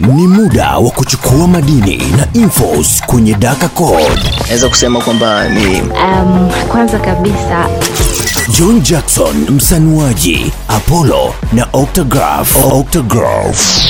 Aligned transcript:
Ni 0.00 0.26
muda 0.26 0.78
wa 0.78 0.90
kuchukua 0.90 1.48
madini 1.48 1.96
na 2.16 2.26
infos 2.40 3.02
kwenye 3.06 3.34
Daka 3.34 3.68
Code. 3.68 4.20
naweza 4.46 4.68
kusema 4.68 5.00
kwamba 5.00 5.48
ni 5.48 5.80
Um, 5.80 6.50
kwanza 6.68 6.98
kabisa 6.98 7.68
John 8.58 8.80
Jackson 8.80 9.36
msanuaji, 9.50 10.52
Apollo 10.68 11.34
na 11.52 11.66
Octograph. 11.72 12.72
Octograph. 12.72 13.84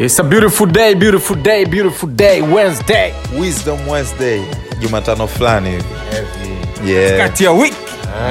It's 0.00 0.20
a 0.20 0.22
beautiful 0.22 0.66
day, 0.66 0.94
beautiful 0.94 1.36
day, 1.36 1.64
beautiful 1.66 2.08
day, 2.10 2.42
Wednesday. 2.42 3.12
Wisdom 3.40 3.88
Wednesday, 3.88 4.40
Jumatano 4.80 5.26
fulani 5.26 5.70
hivi. 5.70 6.92
Yeah. 6.92 7.18
Kati 7.18 7.44
ya 7.44 7.50
wiki. 7.52 7.76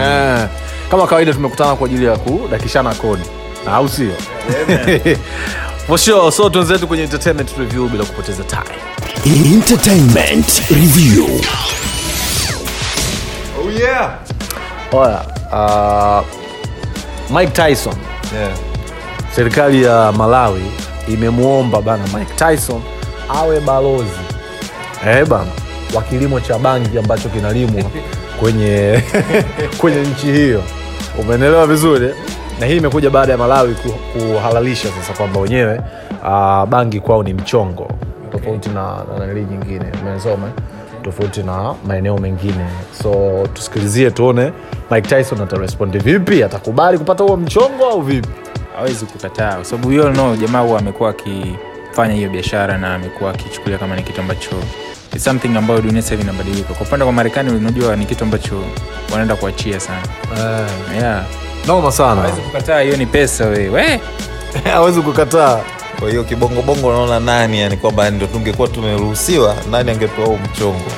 Ah, 0.01 0.47
kama 0.91 1.07
kawaida 1.07 1.33
tumekutana 1.33 1.75
kwa 1.75 1.87
ajili 1.87 2.05
ya 2.05 2.17
kudakishana 2.17 2.93
kodi. 2.93 3.23
Na 3.65 3.75
au 3.75 3.89
sio? 3.89 4.11
For 5.87 5.97
sure, 6.03 6.31
so 6.31 6.49
tuanzetu 6.49 6.87
kwenye 6.87 7.03
entertainment 7.03 7.57
review 7.57 7.87
bila 7.89 8.03
kupoteza 8.05 8.43
time. 8.43 9.55
Entertainment 9.55 10.61
Review. 10.69 11.25
Oh 13.59 13.71
yeah. 13.79 14.19
Oya, 14.91 15.25
uh, 15.51 16.25
Mike 17.37 17.51
Tyson 17.53 17.93
Yeah. 18.35 18.51
serikali 19.35 19.83
ya 19.83 20.11
malawi 20.11 20.61
imemwomba 21.07 21.81
bana 21.81 22.03
mike 22.17 22.33
tyson 22.35 22.81
awe 23.29 23.59
balozi 23.59 24.09
eh 25.07 25.25
bana 25.25 25.51
wa 25.93 26.01
kilimo 26.01 26.39
cha 26.39 26.57
bangi 26.59 26.97
ambacho 26.97 27.29
kinalimwa 27.29 27.83
kwenye 28.39 29.03
kwenye 29.81 30.01
nchi 30.01 30.25
hiyo 30.31 30.63
umeelewa 31.19 31.67
vizuri 31.67 32.09
na 32.59 32.65
hii 32.65 32.77
imekuja 32.77 33.09
baada 33.09 33.31
ya 33.31 33.37
malawi 33.37 33.75
kuhalalisha 34.13 34.89
sasa 34.89 35.13
kwamba 35.13 35.39
wenyewe 35.39 35.81
uh, 36.23 36.65
bangi 36.65 36.99
kwao 36.99 37.23
ni 37.23 37.33
mchongo. 37.33 37.87
Tofauti 38.31 38.69
na 38.69 39.03
na 39.19 39.25
nali 39.27 39.45
nyingine 39.45 39.85
umesoma 40.01 40.47
tofauti 41.03 41.43
na 41.43 41.73
maeneo 41.87 42.17
mengine. 42.17 42.65
So 43.03 43.43
tusikilizie 43.53 44.11
tuone 44.11 44.51
mike 44.91 45.07
tyson 45.15 45.41
atarespondi 45.41 45.97
vipi 45.99 46.43
atakubali 46.43 46.97
kupata 46.97 47.23
huo 47.23 47.37
mchongo 47.37 47.85
au 47.85 48.01
vipi? 48.01 48.29
Hawezi 48.77 49.05
kukataa 49.05 49.55
kwa 49.55 49.65
sababu 49.65 49.89
hiyo 49.89 50.09
no 50.11 50.35
jamaa 50.35 50.59
huwa 50.59 50.79
amekuwa 50.79 51.09
akifanya 51.09 52.13
hiyo 52.13 52.29
biashara 52.29 52.77
na 52.77 52.95
amekuwa 52.95 53.31
akichukulia 53.31 53.77
kama 53.77 53.95
ni 53.95 54.03
kitu 54.03 54.21
ambacho 54.21 54.49
something 55.17 55.57
ambayo 55.57 55.81
dunia 55.81 56.01
sasa 56.01 56.15
hivi 56.15 56.23
inabadilika. 56.29 56.73
Kwa 56.73 56.87
upande 56.87 57.05
kwa 57.05 57.13
marekani 57.13 57.51
unajua 57.51 57.95
ni 57.95 58.05
kitu 58.05 58.23
ambacho 58.23 58.55
wanaenda 59.11 59.35
kuachia 59.35 59.79
sana. 59.79 60.01
Yeah. 60.95 61.25
Noma 61.67 61.91
sana. 61.91 62.21
Hawezi 62.21 62.41
kukataa 62.41 62.79
hiyo 62.79 62.97
ni 62.97 63.05
pesa 63.05 63.45
wewe, 63.45 63.69
we. 63.69 64.01
hawezi 64.73 65.01
kukataa. 65.01 65.59
Kwa 65.99 66.09
hiyo 66.09 66.23
kibongobongo 66.23 66.87
unaona 66.87 67.19
nani 67.19 67.59
yani 67.59 67.77
kwamba 67.77 68.09
ndo 68.11 68.27
tungekuwa 68.27 68.67
tumeruhusiwa 68.67 69.55
nani 69.71 69.91
angepewa 69.91 70.27
huu 70.27 70.37
mchongo? 70.51 70.91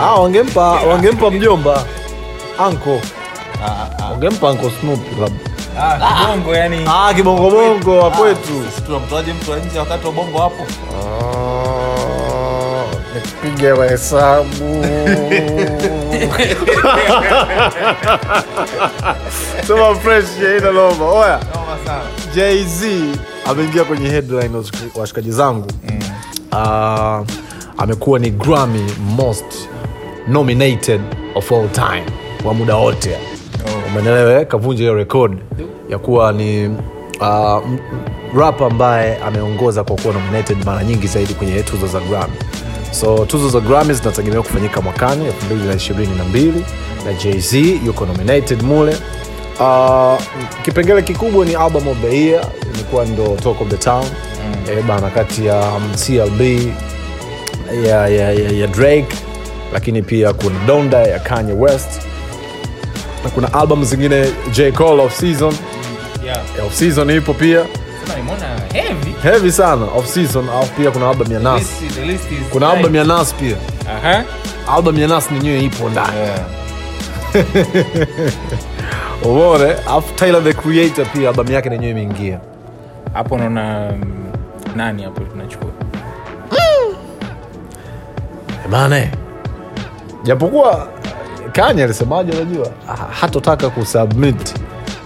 Ah, 0.00 0.14
wangempa 0.20 0.62
wangempa 0.70 1.30
mjomba 1.30 1.84
anko 2.58 3.00
wangempa 4.10 4.48
anko 4.50 4.70
snoop 4.80 5.00
labda 5.20 5.50
bongo 6.26 6.54
yani. 6.54 6.84
Ah, 6.88 7.14
kibongobongo 7.14 7.98
wa 7.98 8.10
kwetu. 8.10 8.64
tunamtoaje 8.86 9.32
mtu 9.32 9.50
wa 9.50 9.56
nje 9.58 9.78
wakati 9.78 10.06
wa 10.06 10.12
bongo 10.12 10.38
hapo? 10.38 10.66
Nipige 13.14 13.72
mahesabu 13.74 14.84
sema 19.66 19.94
fresh 19.94 20.26
ina 20.58 20.72
noma 20.72 21.04
oya. 21.12 21.40
Jz 22.34 22.84
ameingia 23.50 23.84
kwenye 23.84 24.08
headline 24.08 24.50
washikaji 24.96 25.30
zangu. 25.30 25.66
Ah, 26.52 27.22
amekuwa 27.78 28.18
ni 28.18 28.30
grammy 28.30 28.92
most 29.16 29.68
nominated 30.28 31.00
of 31.34 31.52
all 31.52 31.68
time 31.72 32.04
wa 32.44 32.54
muda 32.54 32.76
wote. 32.76 33.16
Umenelewe 33.86 34.44
kavunja 34.44 34.80
hiyo 34.82 34.94
rekod 34.94 35.36
ya 35.88 35.98
kuwa 35.98 36.32
ni 36.32 36.66
uh, 37.20 37.62
rap 38.36 38.62
ambaye 38.62 39.16
ameongoza 39.16 39.84
kwa 39.84 39.96
kuwa 39.96 40.14
nominated 40.14 40.64
mara 40.64 40.84
nyingi 40.84 41.06
zaidi 41.06 41.34
kwenye 41.34 41.62
tuzo 41.62 41.86
za 41.86 42.00
grammy 42.00 42.34
so 42.90 43.24
tuzo 43.26 43.48
za 43.48 43.60
grami 43.60 43.94
zinategemewa 43.94 44.42
kufanyika 44.42 44.80
mwakani 44.80 45.24
222 45.52 46.52
na 47.04 47.12
jz 47.12 47.54
yuko 47.86 48.06
nominated 48.06 48.62
mule. 48.62 48.96
Uh, 49.60 50.20
kipengele 50.64 51.02
kikubwa 51.02 51.44
ni 51.44 51.54
album 51.54 51.88
of 51.88 51.98
the 52.00 52.16
year 52.26 52.44
imekuwa 52.74 53.04
ndo 53.04 53.36
talk 53.42 53.60
of 53.60 53.68
the 53.68 53.76
town. 53.76 54.04
Mm. 54.04 54.78
e, 54.78 54.82
bana 54.82 55.10
kati 55.10 55.46
ya 55.46 55.60
um, 55.60 55.90
clb 56.06 56.40
ya, 57.86 58.08
ya, 58.08 58.32
ya, 58.32 58.50
ya 58.50 58.66
drake 58.66 59.16
lakini 59.72 60.02
pia 60.02 60.32
kuna 60.32 60.58
donda 60.66 60.98
ya 60.98 61.18
kanye 61.18 61.52
west 61.52 62.00
na 63.24 63.30
kuna 63.30 63.52
album 63.54 63.84
zingine 63.84 64.26
j. 64.52 64.72
Call 64.72 65.00
of 65.00 65.14
season. 65.20 65.54
Yeah. 66.24 66.72
Season 66.72 67.10
ipo 67.10 67.34
pia 67.34 67.64
heavy. 68.72 69.10
Heavy 69.22 69.52
sana. 69.52 69.84
Off 69.84 70.06
season 70.06 70.48
alafu 70.48 70.72
pia 70.76 70.90
kuna 70.90 71.08
album 71.08 71.32
ya 71.32 71.38
nas. 71.40 71.82
Kuna 72.52 72.66
nice. 72.66 72.76
album 72.76 72.94
ya 72.96 73.04
nas 73.04 73.34
pia. 73.34 73.56
Aha. 73.88 74.24
album 74.68 74.98
ya 74.98 75.08
nas 75.08 75.30
nenyewe 75.30 75.64
ipo 75.64 75.88
ndani. 75.90 76.16
Yeah. 76.16 76.40
umeone 79.24 79.72
alafu 79.72 80.14
tyler 80.14 80.44
the 80.44 80.52
creator 80.52 81.06
pia 81.06 81.28
album 81.28 81.50
yake 81.52 81.68
nenyewe 81.70 81.90
imeingia. 81.90 82.40
Hapo 83.12 83.38
naona 83.38 83.92
mm, 83.92 84.32
nani 84.76 85.02
hapo 85.02 85.20
tunachukua? 85.20 85.70
Bane 88.70 89.10
japokuwa 90.24 90.88
kanye 91.52 91.84
alisemaje 91.84 92.32
unajua? 92.32 92.70
Hatotaka 93.20 93.70
kusubmit 93.70 94.54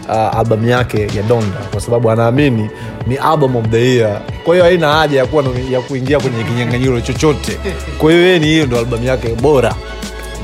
uh, 0.08 0.38
albamu 0.38 0.68
yake 0.68 1.00
ya 1.16 1.22
donda 1.22 1.58
kwa 1.72 1.80
sababu 1.80 2.10
anaamini 2.10 2.70
ni 3.06 3.16
album 3.16 3.56
of 3.56 3.66
the 3.68 3.94
year. 3.94 4.20
Kwa 4.44 4.54
hiyo 4.54 4.64
haina 4.64 4.92
haja 4.92 5.18
ya, 5.18 5.26
ya 5.70 5.80
kuingia 5.80 6.20
kwenye 6.20 6.44
kinyanganyiro 6.44 7.00
chochote. 7.00 7.58
Kwa 7.98 8.12
hiyo 8.12 8.38
ni 8.38 8.46
hiyo 8.46 8.66
ndo 8.66 8.78
albamu 8.78 9.04
yake 9.04 9.28
bora. 9.28 9.74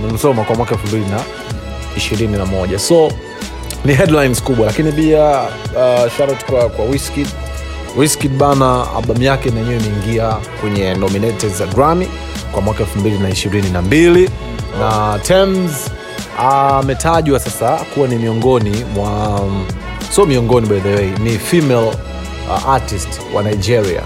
Nimsoma 0.06 0.44
kwa 0.44 0.56
mwaka 0.56 0.72
elfu 0.74 0.86
mbili 0.86 1.04
na 1.10 1.20
ishirini 1.96 2.38
na 2.38 2.46
moja. 2.46 2.78
So 2.78 3.12
ni 3.84 3.94
headlines 3.94 4.42
kubwa. 4.42 4.66
Lakini 4.66 4.92
pia 4.92 5.40
uh, 5.40 6.12
sharot 6.16 6.44
kwa, 6.44 6.68
kwa 6.68 6.84
Wizkid. 6.84 7.26
Wizkid 7.96 8.30
bana 8.32 8.86
albamu 8.96 9.22
yake 9.22 9.50
nenyewe 9.50 9.76
imeingia 9.76 10.36
kwenye 10.60 10.94
nominated 10.94 11.50
za 11.52 11.66
grammy 11.66 12.08
kwa 12.52 12.62
mwaka 12.62 12.84
2022 12.84 14.28
na 14.80 15.18
Tems 15.22 15.90
ametajwa 16.40 17.40
sasa 17.40 17.76
kuwa 17.94 18.08
ni 18.08 18.16
miongoni 18.16 18.84
mwa 18.94 19.40
so 20.14 20.26
miongoni 20.26 20.66
by 20.66 20.80
the 20.80 20.94
way 20.94 21.10
ni 21.18 21.38
female 21.38 21.88
uh, 22.50 22.68
artist 22.68 23.08
wa 23.34 23.42
nigeria 23.42 24.02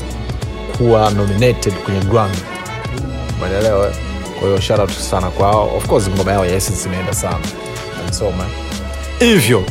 kuwa 0.79 1.11
nominated 1.11 1.73
kwenye 1.75 2.01
grammy. 2.01 2.37
Umeelewa? 3.39 3.91
Kwa 4.41 4.49
hiyo 4.49 4.61
shout 4.61 4.81
out 4.81 4.91
sana 4.93 5.31
kwao. 5.31 5.77
Of 5.77 5.87
course 5.87 6.09
ngoma 6.09 6.33
yao 6.33 6.47
ya 6.47 6.61
imeenda 6.87 7.15
sana. 7.15 7.39
Nasoma 8.07 8.45
hivyo 9.19 9.63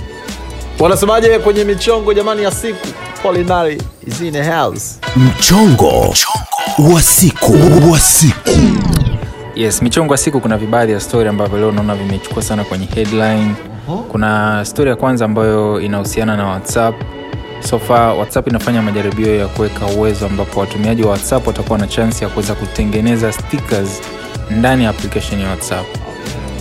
wanasemaje 0.80 1.40
kwenye 1.40 1.64
michongo 1.64 2.14
jamani 2.14 2.44
ya 2.44 2.52
siku? 2.52 2.88
Polinari 3.24 3.82
is 4.08 4.22
in 4.22 4.34
the 4.34 4.44
house. 4.44 4.86
Mchongo 5.16 6.16
wa 6.78 7.02
siku. 7.02 7.54
Wa 7.92 8.00
siku. 8.00 8.50
Yes 9.56 9.82
michongo 9.82 10.14
ya 10.14 10.18
siku 10.18 10.40
kuna 10.42 10.58
vibaadhi 10.58 10.92
ya 10.92 11.00
story 11.00 11.30
ambavyo 11.30 11.58
leo 11.60 11.72
naona 11.72 11.96
vimechukua 11.96 12.42
sana 12.44 12.64
kwenye 12.64 12.86
headline. 12.86 13.52
Kuna 14.12 14.66
story 14.66 14.90
ya 14.90 14.96
kwanza 14.96 15.26
ambayo 15.26 15.82
inahusiana 15.82 16.38
na 16.38 16.48
whatsapp. 16.48 16.96
Sofa 17.70 18.14
whatsapp 18.14 18.48
inafanya 18.48 18.82
majaribio 18.82 19.36
ya 19.36 19.48
kuweka 19.48 19.86
uwezo 19.86 20.26
ambapo 20.26 20.60
watumiaji 20.60 21.04
wa 21.04 21.10
whatsapp 21.10 21.48
watakuwa 21.48 21.80
na 21.80 21.88
chansi 21.88 22.24
ya 22.24 22.30
kuweza 22.30 22.56
kutengeneza 22.56 23.32
stickers 23.32 24.02
ndani 24.52 24.84
ya 24.84 24.90
application 24.90 25.40
ya 25.42 25.48
whatsapp. 25.48 25.86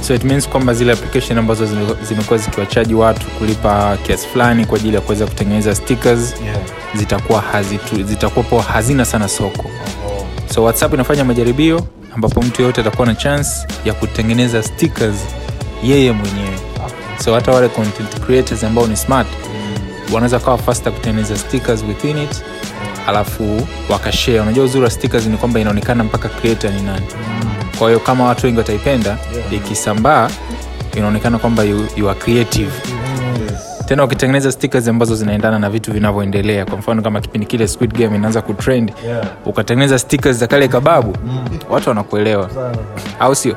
So 0.00 0.15
it 0.15 0.25
means 0.25 0.49
kwamba 0.49 0.75
zile 0.75 0.93
application 0.93 1.39
ambazo 1.39 1.67
zimekuwa 2.03 2.39
zikiwachaji 2.39 2.94
watu 2.94 3.27
kulipa 3.27 3.97
kiasi 4.03 4.29
fulani 4.29 4.65
kwa 4.67 4.79
ajili 4.79 4.94
ya 4.94 5.00
kuweza 5.00 5.27
kutengeneza 5.27 5.75
stickers 5.75 6.35
yeah. 6.44 6.56
zitakuwa 6.94 7.41
hazitu, 7.41 8.03
zitakuwapo 8.03 8.61
hazina 8.61 9.05
sana 9.05 9.29
soko. 9.29 9.65
So 10.55 10.62
whatsapp 10.65 10.94
inafanya 10.94 11.25
majaribio 11.25 11.81
ambapo 12.14 12.43
mtu 12.43 12.62
yeyote 12.62 12.81
atakuwa 12.81 13.06
na 13.06 13.14
chance 13.14 13.50
ya 13.85 13.93
kutengeneza 13.94 14.62
stickers 14.62 15.17
yeye 15.85 16.12
mwenyewe. 16.12 16.59
So 17.25 17.35
hata 17.35 17.53
wale 17.53 17.69
content 17.69 18.20
creators 18.20 18.64
ambao 18.64 18.87
ni 18.87 18.97
smart 18.97 19.26
wanaweza 20.12 20.38
kawa 20.41 20.59
fasta 20.59 20.91
kutengeneza 20.91 21.37
stickers 21.37 21.82
within 21.88 22.19
it 22.19 22.43
alafu 23.06 23.67
wakashare. 23.88 24.41
Unajua 24.41 24.64
uzuri 24.64 24.85
wa 24.85 24.91
stickers 24.91 25.26
ni 25.26 25.37
kwamba 25.37 25.61
inaonekana 25.61 26.05
mpaka 26.05 26.29
creator 26.29 26.70
ni 26.73 26.82
nani. 26.82 27.06
Kwa 27.79 27.88
hiyo 27.88 28.00
kama 28.00 28.25
watu 28.25 28.47
wengi 28.47 28.58
wataipenda 28.58 29.19
ikisambaa 29.50 30.31
inaonekana 30.97 31.38
kwamba 31.38 31.62
you, 31.65 31.87
you 31.97 32.11
are 32.11 32.20
creative 32.20 32.73
tena 33.93 34.05
ukitengeneza 34.05 34.53
stickers 34.53 34.89
ambazo 34.89 35.15
zinaendana 35.17 35.59
na 35.59 35.71
vitu 35.71 35.93
vinavyoendelea. 35.93 36.65
Kwa 36.65 36.79
mfano 36.79 37.03
kama 37.03 37.21
kipindi 37.21 37.47
kile 37.47 37.69
squid 37.69 37.93
game 37.99 38.17
inaanza 38.17 38.43
kutrend 38.43 38.93
Yeah. 39.06 39.27
ukatengeneza 39.44 39.99
stickers 39.99 40.37
za 40.37 40.47
kale 40.47 40.69
kababu 40.69 41.17
watu 41.71 41.89
wanakuelewa. 41.89 42.50
Au 43.21 43.35
sio? 43.35 43.55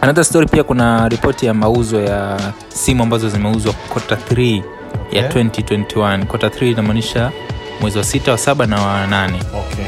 Another 0.00 0.24
story 0.24 0.46
pia 0.46 0.64
kuna 0.64 1.08
ripoti 1.08 1.46
ya 1.46 1.54
mauzo 1.54 2.00
ya 2.00 2.40
simu 2.68 3.02
ambazo 3.02 3.28
zimeuzwa 3.28 3.72
kota 3.72 4.14
3 4.34 4.62
ya 5.12 5.26
Okay. 5.26 5.42
2021 5.42 6.24
kota 6.26 6.46
3 6.48 6.70
inamaanisha 6.70 7.30
mwezi 7.80 7.98
wa 7.98 8.04
sita 8.04 8.32
wa 8.32 8.38
saba 8.38 8.66
na 8.66 8.82
wa 8.82 9.06
nane. 9.06 9.38
Okay. 9.58 9.84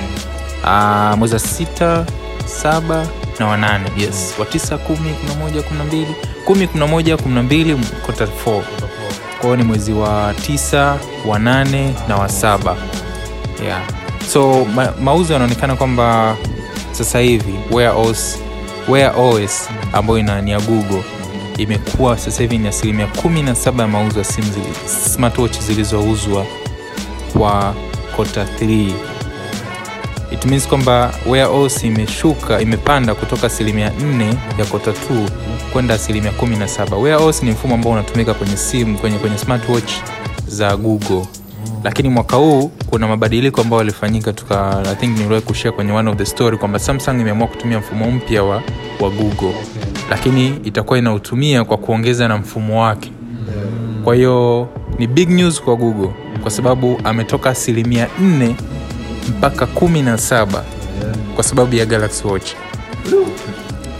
uh, 0.64 1.18
mwezi 1.18 1.34
wa 1.34 1.40
sita 1.40 2.06
saba 2.46 3.06
na 3.40 3.46
wanane 3.46 3.90
yes. 3.98 4.34
Wa 4.38 4.46
tisa 4.46 4.78
kumi 4.78 4.98
kumi 4.98 5.28
na 5.28 5.34
moja 5.34 5.62
kumi 5.62 5.78
na 5.78 5.84
mbili. 5.84 6.14
Kumi 6.44 6.66
kumi 6.66 6.80
na 6.80 6.86
moja 6.86 7.16
kumi 7.16 7.34
na 7.34 7.42
mbili 7.42 7.76
kota 8.06 8.24
4 8.46 8.62
kwa 9.44 9.56
ni 9.56 9.62
mwezi 9.62 9.92
wa 9.92 10.34
tisa 10.46 10.98
wa 11.26 11.38
nane 11.38 11.94
na 12.08 12.16
wa 12.16 12.28
saba 12.28 12.76
yeah. 13.64 13.82
so 14.32 14.64
ma, 14.74 14.92
mauzo 15.02 15.32
yanaonekana 15.32 15.76
kwamba 15.76 16.36
sasa 16.92 17.18
hivi 17.20 17.54
Wear 17.70 17.96
OS, 17.96 19.68
ambayo 19.92 20.18
ni 20.40 20.50
ya 20.50 20.60
google 20.60 21.02
imekuwa 21.58 22.18
sasa 22.18 22.42
hivi 22.42 22.58
ni 22.58 22.68
asilimia 22.68 23.06
kumi 23.06 23.42
na 23.42 23.54
saba 23.54 23.82
ya 23.82 23.88
mauzo 23.88 24.18
ya 24.18 24.24
zilizouzwa 25.62 26.46
kwa 27.32 27.74
kota 28.16 28.46
3 28.60 28.92
it 30.34 30.44
means 30.46 30.68
kwamba 30.68 31.14
warehouse 31.26 31.86
imeshuka 31.86 32.60
imepanda 32.60 33.14
kutoka 33.14 33.46
asilimia 33.46 33.88
4 33.88 34.34
ya 34.58 34.64
kota 34.64 34.90
2 34.90 34.94
kwenda 35.72 35.94
asilimia 35.94 36.30
17 36.30 36.94
Warehouse 36.94 37.46
ni 37.46 37.52
mfumo 37.52 37.74
ambao 37.74 37.92
unatumika 37.92 38.34
kwenye 38.34 38.56
simu 38.56 38.98
kwenye, 38.98 39.18
kwenye 39.18 39.38
smartwatch 39.38 39.92
za 40.46 40.76
google. 40.76 41.26
Lakini 41.84 42.08
mwaka 42.08 42.36
huu 42.36 42.70
kuna 42.90 43.08
mabadiliko 43.08 43.60
ambayo 43.60 43.80
yalifanyika 43.80 44.32
tuka 44.32 44.82
i 45.02 45.70
kwenye 45.72 45.92
one 45.92 46.10
of 46.10 46.16
the 46.16 46.26
story 46.26 46.56
kwamba 46.56 46.78
samsung 46.78 47.20
imeamua 47.20 47.46
kutumia 47.46 47.78
mfumo 47.78 48.10
mpya 48.10 48.42
wa, 48.42 48.62
wa 49.00 49.10
google. 49.10 49.54
Lakini 50.10 50.48
itakuwa 50.64 50.98
inautumia 50.98 51.64
kwa 51.64 51.76
kuongeza 51.76 52.28
na 52.28 52.36
mfumo 52.38 52.82
wake. 52.82 53.12
Kwa 54.04 54.14
hiyo 54.14 54.68
ni 54.98 55.06
big 55.06 55.30
news 55.30 55.62
kwa 55.62 55.76
google 55.76 56.10
kwa 56.42 56.50
sababu 56.50 57.00
ametoka 57.04 57.50
asilimia 57.50 58.08
4 58.22 58.54
mpaka 59.28 59.64
17 59.64 60.46
kwa 61.34 61.44
sababu 61.44 61.74
ya 61.74 61.86
galaxy 61.86 62.26
watch. 62.26 62.50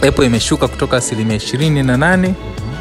Apple 0.07 0.25
imeshuka 0.25 0.67
kutoka 0.67 0.97
asilimia 0.97 1.37
28 1.37 2.31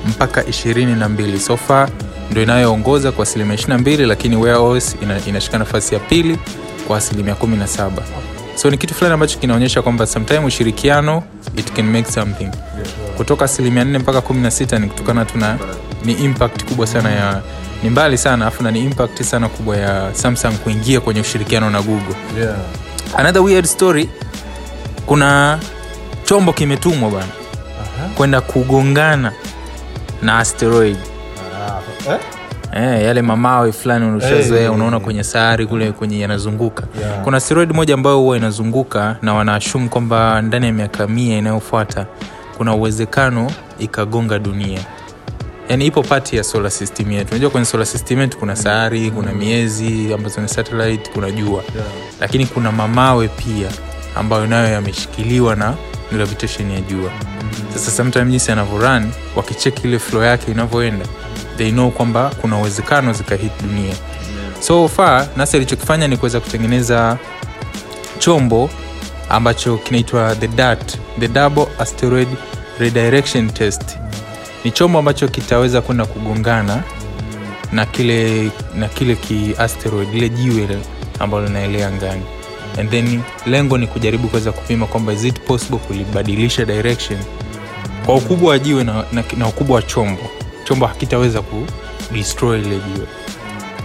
mpaka 0.08 0.43
22 0.43 1.38
so 1.38 1.56
far 1.56 1.88
ndo 2.31 2.43
inayoongoza 2.43 3.12
kwa 3.12 3.23
asilimia 3.23 3.56
22 3.56 4.06
lakini 4.06 4.37
Wear 4.37 4.82
ina, 5.02 5.20
inashika 5.26 5.58
nafasi 5.58 5.94
ya 5.94 6.00
pili 6.00 6.38
kwa 6.87 6.99
asilimia 6.99 7.35
17 7.35 7.91
so 8.56 8.70
ni 8.70 8.79
kitu 8.79 8.94
fulani 8.94 9.14
ambacho 9.14 9.38
kinaonyesha 9.38 9.82
kwamba 9.82 10.06
sometime 10.06 10.38
ushirikiano 10.44 11.23
it 11.56 11.73
can 11.73 11.87
make 11.87 12.12
something. 12.12 12.49
Kutoka 13.17 13.44
asilimia 13.44 13.85
4 13.85 13.99
mpaka 13.99 14.19
16 14.19 14.81
ni 14.81 14.87
kutokana 14.87 15.25
tuna 15.25 15.58
ni 16.05 16.12
impact 16.12 16.64
kubwa 16.64 16.87
sana 16.87 17.11
ya 17.11 17.43
ni 17.85 17.91
mbali 17.91 18.19
sana 18.19 18.47
afu 18.47 18.63
na 18.63 18.71
ni 18.71 18.81
impact 18.85 19.23
sana 19.23 19.49
kubwa 19.49 19.77
ya 19.77 20.15
samsung 20.15 20.53
kuingia 20.53 21.01
kwenye 21.01 21.21
ushirikiano 21.21 21.71
na 21.71 21.83
google. 21.83 22.15
Yeah. 22.39 22.57
another 23.17 23.43
weird 23.43 23.65
story 23.67 24.09
kuna 25.07 25.59
chombo 26.25 26.53
kimetumwa 26.53 27.11
bwana 27.11 27.29
kwenda 28.17 28.41
kugongana 28.41 29.33
na 30.23 30.39
asteroid. 30.39 30.97
Eh? 32.11 32.19
Eh, 32.77 33.05
yale 33.05 33.23
mamawe 33.23 33.73
fulani 33.73 34.17
ushazoea 34.17 34.61
hey, 34.61 34.69
unaona 34.69 35.01
kwenye 35.01 35.25
sayari 35.25 35.67
kule 35.67 35.93
kwenye 35.93 36.21
yanazunguka. 36.21 36.83
Yeah. 37.01 37.23
kuna 37.23 37.37
asteroid 37.37 37.73
moja 37.75 37.95
ambayo 37.95 38.19
huwa 38.19 38.37
inazunguka 38.37 39.17
na 39.23 39.35
wanaashumu 39.35 39.89
kwamba 39.89 40.43
ndani 40.43 40.67
ya 40.67 40.73
miaka 40.73 41.07
mia 41.07 41.39
inayofuata 41.39 42.07
kuna 42.57 42.75
uwezekano 42.75 43.51
ikagonga 43.79 44.39
dunia 44.39 44.81
yani 45.69 45.87
ipo 45.87 46.02
pati 46.02 46.37
ya 46.37 46.44
solar 46.44 46.70
system 46.70 47.12
yetu. 47.12 47.31
Unajua 47.31 47.50
kwenye 47.50 47.64
solar 47.64 47.87
system 47.87 48.20
yetu 48.20 48.38
kuna 48.38 48.56
sayari 48.56 49.11
kuna 49.11 49.32
miezi 49.32 50.14
ambazo 50.14 50.40
ni 50.40 50.49
satellite 50.49 51.11
kuna 51.14 51.31
jua. 51.31 51.62
Yeah. 51.75 51.87
lakini 52.20 52.46
kuna 52.46 52.72
mamawe 52.72 53.28
pia 53.28 53.69
ambayo 54.16 54.46
nayo 54.46 54.72
yameshikiliwa 54.72 55.56
na 55.56 55.75
gravitation 56.12 56.70
ya 56.70 56.81
jua. 56.81 57.11
Sasa 57.75 57.90
sometime 57.90 58.31
jinsi 58.31 58.52
anavyoran 58.52 59.11
wakicheki 59.37 59.88
ile 59.88 59.99
flow 59.99 60.22
yake 60.22 60.50
inavyoenda 60.52 61.06
they 61.56 61.70
know 61.70 61.90
kwamba 61.90 62.31
kuna 62.40 62.58
uwezekano 62.58 63.12
zikahit 63.12 63.52
dunia. 63.62 63.94
So 64.61 64.88
far 64.88 65.26
nasa 65.37 65.56
ilichokifanya 65.56 66.08
ni 66.08 66.16
kuweza 66.16 66.40
kutengeneza 66.40 67.19
chombo 68.19 68.70
ambacho 69.31 69.76
kinaitwa 69.76 70.34
the 70.37 70.49
DART, 70.49 70.99
the 71.20 71.28
double 71.28 71.66
asteroid 71.78 72.28
redirection 72.78 73.50
test 73.50 73.82
ni 74.64 74.70
chombo 74.70 74.99
ambacho 74.99 75.28
kitaweza 75.28 75.81
kwenda 75.81 76.06
kugongana 76.06 76.82
na 77.72 77.87
kile 77.87 78.50
na 78.76 78.88
kile 78.88 79.16
ki 79.16 79.55
asteroid 79.58 80.08
lile 80.14 80.28
jiwe 80.28 80.78
ambalo 81.19 81.46
linaelea 81.46 81.88
angani. 81.88 82.22
And 82.78 82.90
then 82.90 83.20
lengo 83.46 83.78
ni 83.78 83.87
kujaribu 83.87 84.28
kuweza 84.28 84.52
kupima 84.52 84.87
kwamba 84.87 85.12
is 85.12 85.25
it 85.25 85.40
possible 85.40 85.78
kulibadilisha 85.78 86.64
direction 86.64 87.19
kwa 88.06 88.14
ukubwa 88.14 88.50
wa 88.50 88.58
jiwe 88.58 88.84
na, 88.84 89.05
na, 89.12 89.25
na 89.37 89.49
ukubwa 89.49 89.76
wa 89.76 89.82
chombo. 89.82 90.22
Chombo 90.64 90.87
hakitaweza 90.87 91.43
ku 91.43 91.66
destroy 92.12 92.58
ile 92.61 92.69
jiwe. 92.78 93.06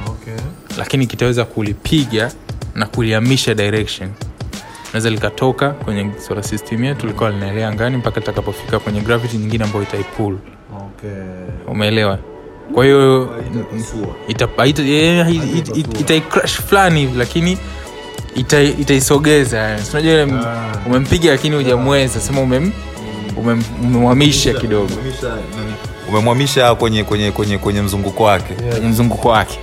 Okay. 0.07 0.33
lakini 0.77 1.07
kitaweza 1.07 1.45
kulipiga 1.45 2.31
na 2.75 2.85
kulihamisha 2.85 3.53
direction 3.53 4.09
naweza 4.93 5.09
likatoka 5.09 5.69
kwenye 5.69 6.09
solar 6.27 6.43
system 6.43 6.83
yetu 6.83 7.07
likawa 7.07 7.31
linaelea 7.31 7.67
angani 7.67 7.97
mpaka 7.97 8.19
litakapofika 8.19 8.79
kwenye 8.79 9.01
gravity 9.01 9.37
nyingine 9.37 9.63
ambayo 9.63 9.83
itaipull 9.83 10.37
Okay. 10.97 11.09
umeelewa? 11.67 12.19
Kwa 12.73 12.85
hiyo 12.85 13.29
ita- 14.27 14.47
haita- 14.57 14.83
eh, 14.89 15.27
itaicrash 15.99 16.61
fulani 16.61 16.99
hivi 16.99 17.17
lakini 17.17 17.57
itaisogeza. 18.79 19.73
Ita 19.73 19.83
sinajua 19.83 20.11
ile 20.13 20.21
m- 20.21 20.43
umempiga 20.87 21.31
lakini 21.31 21.55
hujamweza. 21.55 22.19
Sema 22.19 22.41
umem 22.41 22.71
umem- 23.37 23.63
umemhamisha 23.83 24.53
kidogo. 24.53 24.89
Umemwamisha 26.09 26.75
kwenye 26.75 27.03
kwenye 27.03 27.31
kwenye 27.31 27.57
kwenye 27.57 27.81
mzunguko 27.81 28.23
wake. 28.23 28.53
Kwenye 28.53 28.87
mzunguko 28.87 29.29
wake. 29.29 29.59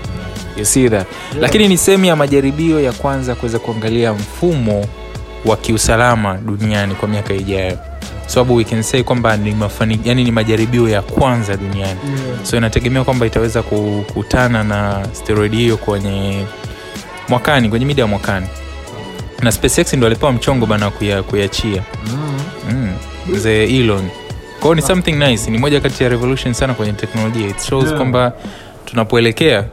You 0.57 0.65
see 0.65 0.89
that? 0.89 1.07
Lakini 1.41 1.69
ni 1.69 1.77
sehemu 1.79 2.05
ya 2.05 2.17
majaribio 2.17 2.81
ya 2.81 2.93
kwanza 2.93 3.35
kuweza 3.35 3.59
kuangalia 3.59 4.13
mfumo 4.13 4.87
wa 5.45 5.57
kiusalama 5.57 6.35
duniani 6.35 6.95
kwa 6.95 7.09
miaka 7.09 7.35
ijayo. 7.35 7.79
Sababu 8.27 8.55
we 8.57 8.65
can 8.65 8.83
say 8.83 9.03
kwamba 9.03 9.37
ni, 9.37 9.53
mafani, 9.55 10.01
yani 10.05 10.25
ni 10.25 10.33
majaribio 10.33 10.89
ya 10.89 11.03
kwanza 11.03 11.57
duniani. 11.57 12.01
So 12.43 12.57
inategemea 12.57 13.05
kwamba 13.05 13.27
itaweza 13.27 13.63
kukutana 13.63 14.65
na 14.65 15.07
steroid 15.13 15.53
hiyo 15.55 15.77
kwenye 15.77 16.45
mwakani 17.29 17.69
kwenye 17.69 17.87
mida 17.87 18.03
ya 18.03 18.09
mwakani. 18.09 18.47
Na 19.43 19.53
SpaceX 19.53 19.93
ndo 19.95 20.07
alipewa 20.07 20.33
mchongo 20.33 20.67
bana 20.67 20.91
kuya- 20.91 21.23
kuiachia 21.23 21.83
mm. 22.71 22.93
mzee 23.27 23.65
Elon. 23.65 24.09
Kwao 24.61 24.75
ni 24.75 24.83
something 24.83 25.13
nice 25.13 25.51
ni 25.51 25.59
moja 25.59 25.81
kati 25.81 26.03
ya 26.03 26.09
revolution 26.09 26.55
sana 26.55 26.75
kwenye 26.75 26.93
teknolojia. 26.93 27.49
It 27.49 27.61
shows 27.63 27.85
Yeah. 27.85 27.97
kwamba 27.97 28.33
tunapoelekea 28.85 29.65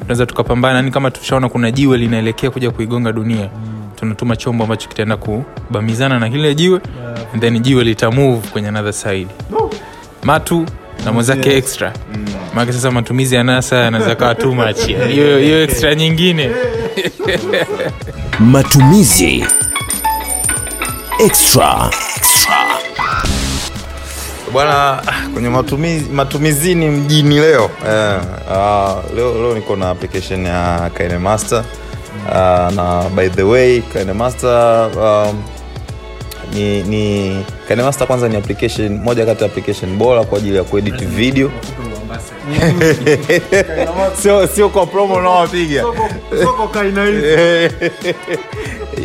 tunaweza 0.00 0.26
tukapambana. 0.26 0.76
Yani 0.76 0.90
kama 0.90 1.10
tushaona 1.10 1.48
kuna 1.48 1.70
jiwe 1.70 1.98
linaelekea 1.98 2.50
kuja 2.50 2.70
kuigonga 2.70 3.12
dunia 3.12 3.48
tunatuma 3.94 4.36
chombo 4.36 4.64
ambacho 4.64 4.88
kitaenda 4.88 5.16
kubamizana 5.16 6.18
na 6.18 6.30
kile 6.30 6.54
jiwe 6.54 6.80
and 7.32 7.40
then 7.42 7.58
jiwe 7.60 7.84
litamove 7.84 8.48
kwenye 8.48 8.68
another 8.68 8.92
side. 8.92 9.28
Matu 10.22 10.66
na 11.04 11.12
mwenzake 11.12 11.56
extra. 11.56 11.92
Maake 12.54 12.72
sasa 12.72 12.90
matumizi 12.90 13.34
ya 13.34 13.44
nasa 13.44 13.76
yanaweza 13.76 14.14
kawa 14.14 14.34
too 14.34 14.54
much. 14.54 14.76
Hiyo 15.10 15.38
hiyo 15.38 15.62
extra 15.62 15.94
nyingine. 15.94 16.50
Matumizi 18.40 19.44
extra. 21.18 21.90
bwana 24.52 25.02
kwenye 25.32 25.48
matumizi, 25.48 26.10
matumizini 26.10 26.90
mjini 26.90 27.38
leo. 27.40 27.70
Eh, 27.88 28.20
uh, 28.50 29.16
leo, 29.16 29.34
leo 29.34 29.54
niko 29.54 29.76
na 29.76 29.90
application 29.90 30.46
ya 30.46 30.90
kinemaster 30.96 31.58
uh, 31.58 31.83
na 32.74 33.08
by 33.16 33.28
the 33.28 33.42
way 33.42 33.80
kanemaster 33.80 34.90
um, 34.98 35.42
ni, 36.54 36.82
ni 36.82 37.44
kanemaster 37.68 38.06
kwanza 38.06 38.28
ni 38.28 38.36
application 38.36 38.98
moja 38.98 39.26
kati 39.26 39.44
ya 39.44 39.50
application 39.50 39.96
bora 39.96 40.24
kwa 40.24 40.38
ajili 40.38 40.56
ya 40.56 40.64
kuedit 40.64 41.04
video. 41.04 41.50
Sio 44.22 44.46
sio 44.46 44.68
kwa 44.68 44.86
promo 44.86 45.14
unaowapiga. 45.14 45.84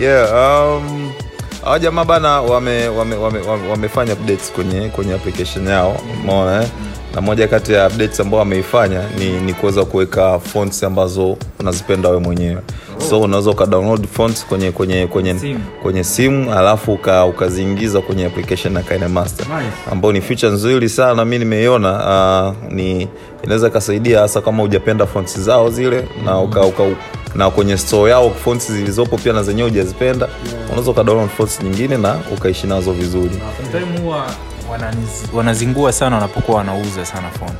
Yeah, 0.02 0.30
um, 0.34 1.12
hawa 1.64 1.80
jamaa 1.80 2.06
bana 2.06 2.42
wame, 2.42 2.88
wame, 2.88 3.16
wame, 3.16 3.40
wame, 3.40 3.68
wamefanya 3.68 4.14
updates 4.14 4.52
kwenye 4.52 4.90
kwenye 4.90 5.14
application 5.14 5.68
yao 5.68 5.98
umeona 6.24 6.62
eh? 6.64 6.68
Na 7.16 7.22
moja 7.22 7.48
kati 7.48 7.74
ya 7.74 7.88
updates 7.88 8.20
ambao 8.20 8.42
ameifanya 8.42 9.01
ni, 9.20 9.30
ni 9.30 9.54
kuweza 9.54 9.86
kuweka 9.86 10.39
fonts 10.39 10.84
ambazo 10.84 11.38
unazipenda 11.60 12.10
wewe 12.10 12.22
mwenyewe. 12.22 12.62
So 13.10 13.22
unaweza 13.22 13.51
ukadownload 13.51 14.08
fonts 14.08 14.46
kwenye 14.46 14.72
kwenye 14.72 15.08
kwenye 15.08 15.39
Simu. 15.39 15.60
kwenye 15.82 16.04
simu 16.04 16.54
alafu 16.54 16.94
uka, 16.94 17.25
ukaziingiza 17.25 18.01
kwenye 18.01 18.25
application 18.25 18.75
ya 18.75 18.82
KineMaster 18.82 19.46
Nice. 19.48 19.92
ambao 19.92 20.12
ni 20.12 20.22
feature 20.22 20.51
nzuri 20.51 20.89
sana 20.89 21.25
mi 21.25 21.39
nimeiona 21.39 21.92
uh, 22.50 22.72
ni 22.74 23.08
inaweza 23.44 23.68
ikasaidia 23.68 24.20
hasa 24.20 24.42
kama 24.42 24.63
hujapenda 24.63 25.06
fonts 25.06 25.39
zao 25.39 25.70
zile 25.70 26.08
na 26.25 26.39
uka, 26.39 26.62
uka, 26.66 26.84
na 27.36 27.50
kwenye 27.50 27.78
store 27.78 28.12
yao 28.12 28.30
fonts 28.44 28.72
zilizopo 28.72 29.18
pia 29.18 29.34
na 29.34 29.44
zenyewe 29.44 29.70
hujazipenda 29.70 30.28
unaweza 30.70 30.92
ukadownload 30.92 31.30
fonts 31.30 31.63
nyingine 31.63 31.98
na 31.98 32.16
ukaishi 32.38 32.68
nazo 32.68 32.92
vizuri. 32.92 33.39
Huwa 34.04 34.25
wananiz- 34.79 35.36
wanazingua 35.38 35.91
sana 35.91 36.15
wanapokuwa 36.15 36.57
wanauza 36.57 37.05
sana 37.05 37.29
font. 37.29 37.53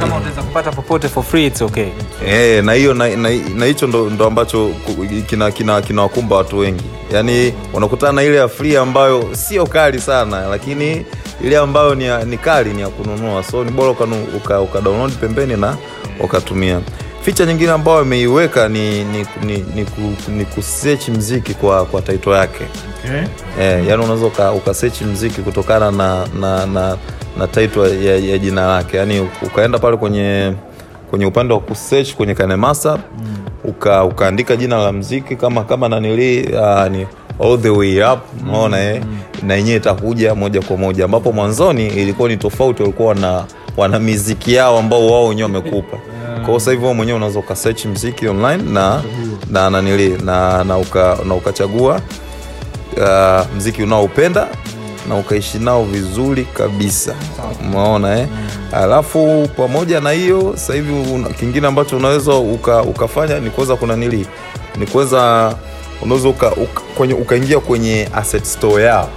Kama 0.00 0.16
utaweza 0.16 0.42
kupata 0.42 0.72
popote 0.72 1.08
for 1.08 1.22
free 1.24 1.46
it's 1.46 1.62
okay. 1.62 1.88
Eh, 2.26 2.64
na 2.64 2.72
hiyo 2.72 2.94
na 2.94 3.08
na- 3.16 3.30
na 3.54 3.66
hicho 3.66 3.86
ndo, 3.86 4.10
ndo 4.10 4.26
ambacho 4.26 4.68
ku- 4.68 5.06
kina 5.26 5.50
kina 5.50 5.82
kinawakumba 5.82 6.36
watu 6.36 6.58
wengi. 6.58 6.84
Yaani 7.12 7.54
unakutana 7.72 8.12
na 8.12 8.22
ile 8.22 8.36
ya 8.36 8.48
free 8.48 8.76
ambayo 8.76 9.28
sio 9.32 9.66
kali 9.66 10.00
sana 10.00 10.40
lakini 10.48 11.06
ile 11.44 11.56
ambayo 11.56 11.94
ni, 11.94 12.24
ni 12.24 12.38
kali 12.38 12.70
ni 12.74 12.82
ya 12.82 12.88
kununua. 12.88 13.42
So 13.42 13.64
ni 13.64 13.70
bora 13.70 13.90
ukadownload 13.90 14.34
uka, 14.36 14.60
uka 14.60 15.08
pembeni 15.20 15.56
na 15.56 15.76
ukatumia 16.20 16.80
ficha 17.24 17.46
nyingine 17.46 17.70
ambayo 17.70 18.02
imeiweka 18.02 18.68
ni, 18.68 19.04
ni, 19.04 19.26
ni, 19.42 19.64
ni, 19.74 19.84
ku, 19.84 20.30
ni 20.30 20.44
kusearch 20.44 21.08
mziki 21.08 21.54
kwa, 21.54 21.84
kwa 21.84 22.02
taito 22.02 22.34
yake. 22.34 22.64
Eh, 23.60 23.86
yani 23.88 24.02
unaweza 24.04 24.26
uka, 24.26 24.52
ukasearch 24.52 25.02
mziki 25.02 25.40
kutokana 25.40 25.90
na 25.90 26.26
na, 26.40 26.66
na, 26.66 26.96
na 27.38 27.46
taito 27.46 27.86
ya, 27.94 28.16
ya 28.16 28.38
jina 28.38 28.66
lake. 28.66 28.96
Yani 28.96 29.28
ukaenda 29.42 29.78
pale 29.78 29.96
kwenye 29.96 30.52
kwenye 31.10 31.26
upande 31.26 31.54
wa 31.54 31.60
kusearch 31.60 32.14
kwenye 32.14 32.34
kanemasa 32.34 32.96
mm. 32.96 33.36
uka, 33.64 34.04
ukaandika 34.04 34.56
jina 34.56 34.76
la 34.78 34.92
mziki 34.92 35.36
kama 35.36 35.64
kama 35.64 35.88
nanili 35.88 36.42
uh, 36.56 36.86
ni 36.86 37.06
all 37.44 37.58
the 37.62 37.70
way 37.70 38.02
up 38.12 38.18
unaona 38.42 38.80
eh? 38.84 39.02
Na 39.42 39.54
yenyewe 39.54 39.76
itakuja 39.76 40.34
moja 40.34 40.62
kwa 40.62 40.76
moja. 40.76 41.04
Ambapo 41.04 41.32
mwanzoni 41.32 41.86
ilikuwa 41.86 42.28
ni 42.28 42.36
tofauti 42.36 42.82
walikuwa 42.82 43.08
wana 43.08 43.44
wana 43.76 43.98
miziki 43.98 44.54
yao 44.54 44.78
ambao 44.78 45.06
wao 45.10 45.28
wenyewe 45.28 45.46
wamekupa 45.52 45.98
kwa 46.46 46.60
sahivi 46.60 46.82
hivi 46.82 46.94
mwenyewe 46.94 47.16
unaweza 47.16 47.38
ukasearch 47.38 47.84
mziki 47.86 48.28
online 48.28 48.62
na 48.62 49.02
na 49.50 49.70
nanili 49.70 50.08
na 50.08 50.64
na, 50.64 50.78
uka, 50.78 51.18
na 51.24 51.34
ukachagua 51.34 52.00
uh, 52.96 53.56
mziki 53.56 53.82
unaoupenda 53.82 54.48
na 55.08 55.16
ukaishi 55.16 55.58
nao 55.58 55.84
vizuri 55.84 56.44
kabisa 56.44 57.14
umeona 57.60 58.18
eh? 58.18 58.26
alafu 58.72 59.48
pamoja 59.56 60.00
na 60.00 60.10
hiyo 60.10 60.52
sasa 60.56 60.74
hivi 60.74 61.24
kingine 61.40 61.66
ambacho 61.66 61.96
unaweza 61.96 62.34
uka, 62.34 62.82
ukafanya 62.82 63.40
ni 63.40 63.50
kuweza 63.50 63.76
kuna 63.76 63.96
nili 63.96 64.26
ni 64.76 64.86
kuweza 64.86 65.54
unaweza 66.02 66.28
uka, 66.28 66.52
uka, 66.52 66.80
kwenye, 66.96 67.14
ukaingia 67.14 67.60
kwenye 67.60 68.08
asset 68.14 68.44
store 68.44 68.82
yao 68.84 69.08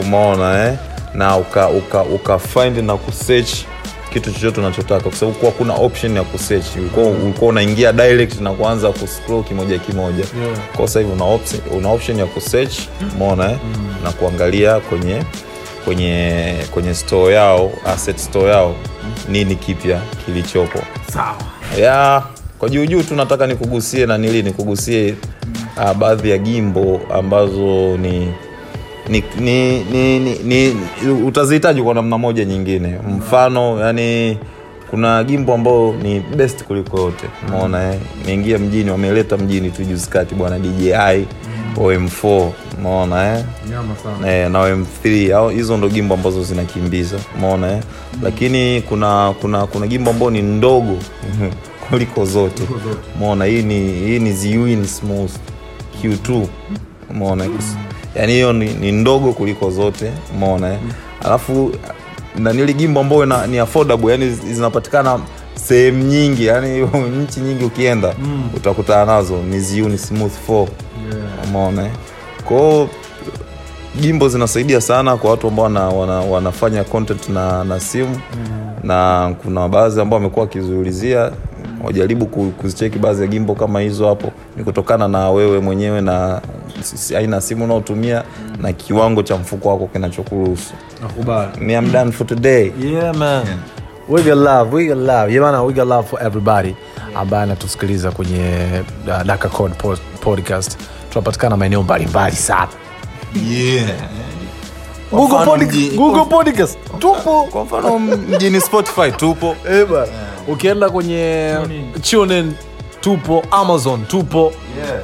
umeona 0.00 0.66
eh? 0.68 0.74
na 1.14 1.36
uka, 1.36 1.68
uka, 1.68 2.02
uka 2.02 2.38
na 2.82 2.96
kusearch 2.96 3.50
kitu 4.20 4.32
chochote 4.32 4.60
unachotaka. 4.60 5.00
Kwa 5.02 5.12
sababu 5.12 5.38
kuwa 5.38 5.52
kuna 5.52 5.74
option 5.74 6.16
ya 6.16 6.22
kusearch. 6.22 6.66
Ulikuwa, 6.76 7.06
ulikuwa 7.06 7.50
unaingia 7.50 7.92
direct 7.92 8.40
na 8.40 8.52
kuanza 8.52 8.92
kuscroll 8.92 9.44
kimoja 9.44 9.78
kimoja. 9.78 10.24
Yeah. 10.44 10.58
kwa 10.76 10.86
sasa 10.86 11.00
hivi 11.00 11.12
una 11.12 11.24
option, 11.24 11.60
una 11.76 11.90
option 11.90 12.18
ya 12.18 12.26
kusearch 12.26 12.78
umeona 13.14 13.50
eh? 13.50 13.58
na 14.04 14.12
kuangalia 14.12 14.80
kwenye 14.80 15.22
kwenye 15.84 16.54
kwenye 16.70 16.94
store 16.94 17.34
yao 17.34 17.72
asset 17.86 18.16
store 18.18 18.50
yao 18.50 18.74
nini 19.28 19.56
kipya 19.56 20.00
kilichopo. 20.26 20.78
Sawa. 21.12 21.36
Ya 21.80 22.22
kwa 22.58 22.68
juu 22.68 22.86
juu 22.86 23.02
tu 23.02 23.14
nataka 23.14 23.46
nikugusie 23.46 24.06
na 24.06 24.18
nili 24.18 24.42
nikugusie 24.42 25.14
uh, 25.76 25.92
baadhi 25.92 26.30
ya 26.30 26.38
gimbo 26.38 27.00
ambazo 27.14 27.96
ni 27.96 28.32
ni, 29.08 29.24
ni, 29.40 29.78
ni, 29.84 30.18
ni, 30.18 30.34
ni 30.44 30.76
utazihitaji 31.26 31.82
kwa 31.82 31.94
namna 31.94 32.18
moja 32.18 32.44
nyingine. 32.44 32.94
Mfano 33.18 33.80
yani 33.80 34.38
kuna 34.90 35.24
gimbo 35.24 35.54
ambao 35.54 35.94
ni 36.02 36.20
best 36.20 36.64
kuliko 36.64 37.00
yote. 37.00 37.26
Umeona 37.48 37.92
eh? 37.92 38.00
imeingia 38.22 38.58
mjini 38.58 38.90
wameleta 38.90 39.36
mjini 39.36 39.70
tu 39.70 39.84
juzi 39.84 40.10
kati 40.10 40.34
bwana 40.34 40.58
dji 40.58 40.92
om4 41.76 42.50
maona 42.82 43.38
eh. 43.38 43.44
eh, 44.26 44.50
na 44.50 44.58
om3 44.74 45.32
au 45.36 45.48
hizo 45.48 45.76
ndo 45.76 45.88
gimbo 45.88 46.14
ambazo 46.14 46.42
zinakimbiza. 46.42 47.18
Maona 47.40 47.72
eh? 47.72 47.82
lakini 48.22 48.82
kuna 48.82 49.34
kuna 49.40 49.66
kuna 49.66 49.86
gimbo 49.86 50.10
ambao 50.10 50.30
ni 50.30 50.42
ndogo 50.42 50.98
kuliko 51.90 52.24
zote. 52.24 52.62
Maona 53.20 53.44
hii 53.44 53.62
ni 53.62 53.92
hii 53.92 54.18
ni 54.18 54.32
ziwin 54.32 54.86
smooth 54.86 55.30
q2 56.02 56.46
umeona 57.10 57.44
yaani 58.18 58.32
hiyo 58.32 58.52
ni, 58.52 58.74
ni 58.74 58.92
ndogo 58.92 59.32
kuliko 59.32 59.70
zote 59.70 60.12
umeona 60.34 60.72
eh? 60.72 60.78
alafu 61.24 61.72
nanili 62.38 62.74
gimbo 62.74 63.00
ambayo 63.00 63.26
na, 63.26 63.46
ni 63.46 63.58
affordable 63.58 64.10
yani 64.12 64.30
zinapatikana 64.30 65.20
sehemu 65.54 66.02
nyingi 66.04 66.46
yani 66.46 66.80
nchi 67.22 67.40
nyingi 67.40 67.64
ukienda 67.64 68.14
mm. 68.18 68.50
utakutana 68.56 69.04
nazo 69.04 69.36
ni 69.42 69.60
ziuni 69.60 69.98
smooth 69.98 70.32
4 70.48 70.66
umeona 71.48 71.82
eh? 71.84 71.90
kwao 72.44 72.88
gimbo 74.00 74.28
zinasaidia 74.28 74.80
sana 74.80 75.16
kwa 75.16 75.30
watu 75.30 75.48
ambao 75.48 75.64
wana, 75.64 75.88
wana, 75.88 76.20
wanafanya 76.20 76.84
content 76.84 77.28
na, 77.28 77.64
na 77.64 77.80
simu 77.80 78.08
mm. 78.34 78.70
na 78.82 79.34
kuna 79.42 79.68
baadhi 79.68 80.00
ambao 80.00 80.16
wamekuwa 80.18 80.44
wakiziulizia 80.44 81.30
wajaribu 81.84 82.26
kuzicheki 82.26 82.98
baadhi 82.98 83.20
ya 83.22 83.26
gimbo 83.26 83.54
kama 83.54 83.80
hizo 83.80 84.08
hapo. 84.08 84.32
Ni 84.56 84.64
kutokana 84.64 85.08
na 85.08 85.30
wewe 85.30 85.58
mwenyewe 85.60 86.00
na 86.00 86.40
aina 87.16 87.36
ya 87.36 87.42
simu 87.42 87.64
unaotumia 87.64 88.24
na 88.62 88.72
kiwango 88.72 89.22
cha 89.22 89.36
mfuko 89.36 89.68
wako 89.68 89.86
kinachokuruhusu. 89.86 90.72
Nakubali. 91.02 91.60
Me 91.60 91.72
I'm 91.74 91.92
done 91.92 92.12
for 92.12 92.26
today. 92.26 92.72
Yeah 92.80 93.44
we 94.08 94.22
got 94.22 94.36
love 94.38 94.72
we 94.76 94.86
got 94.86 94.96
love. 94.96 95.30
Yeah, 95.32 95.42
man, 95.52 95.66
we 95.66 95.72
got 95.74 95.86
love 95.86 96.08
for 96.08 96.22
everybody 96.22 96.74
ambaye 97.14 97.42
anatusikiliza 97.42 98.10
kwenye 98.10 98.66
uh, 99.08 99.22
Daka 99.22 99.48
Code 99.48 99.74
pod- 99.74 99.98
podcast. 100.20 100.78
Tunapatikana 101.10 101.56
maeneo 101.56 101.82
mbalimbali 101.82 102.36
sana. 102.36 102.68
Google, 105.10 105.36
mfano 105.38 105.66
Google 105.96 106.24
podcast 106.24 106.78
tupo. 106.98 107.48
kwa 107.50 107.64
mfano 107.64 107.98
mjini 107.98 108.60
spotify 108.60 109.12
tupo. 109.12 109.56
Eh, 109.70 109.86
bana. 109.86 110.06
Ukienda 110.48 110.90
kwenye 110.90 111.54
TuneIn 112.10 112.52
tupo 113.00 113.44
amazon 113.50 114.06
tupo. 114.06 114.52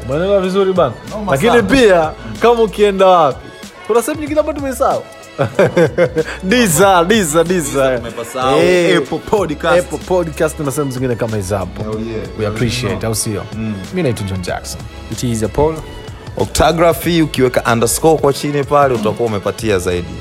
Umeelewa 0.09 0.41
vizuri 0.41 0.73
bana? 0.73 0.93
Lakini 1.31 1.63
pia 1.63 2.13
kama 2.43 2.63
ukienda 2.63 3.07
wapi? 3.07 3.47
Kuna 3.87 4.03
sehemu 4.03 4.21
nyingine 4.21 4.41
ambayo 4.41 4.59
tumesahau. 4.59 5.03
Podcast. 9.99 10.61
Na 10.61 10.71
sehemu 10.71 10.91
zingine 10.91 11.15
kama 11.15 11.37
we 12.39 12.47
appreciate 12.47 13.07
au 13.07 13.15
sio? 13.15 13.45
Mi 13.95 14.03
naitwa 14.03 14.27
john 14.27 14.43
jackson. 14.43 14.81
It 15.13 15.23
is 15.23 15.43
a 15.43 15.49
Paul. 15.49 15.75
Octography 16.37 17.23
ukiweka 17.23 17.73
underscore 17.73 18.19
kwa 18.19 18.33
chini 18.33 18.65
pale 18.65 18.95
utakuwa 18.95 19.29
umepatia 19.29 19.79
zaidi. 19.79 20.15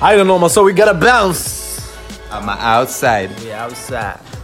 I 0.00 0.16
don't 0.16 0.26
know 0.26 0.48
so 0.48 0.62
we 0.62 0.72
gotta 0.72 0.94
bounce. 0.94 1.40
I'm 2.32 2.48
outside. 2.78 3.30
We 3.44 3.54
outside 3.64 4.35